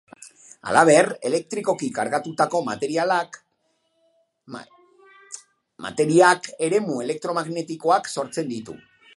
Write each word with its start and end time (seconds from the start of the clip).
Halaber, 0.69 1.09
elektrikoki 1.29 1.89
kargatutako 1.97 2.61
materiak 2.69 3.39
eremu 6.69 6.99
elektromagnetikoak 7.07 8.15
sortzen 8.19 8.55
ditu. 8.57 8.81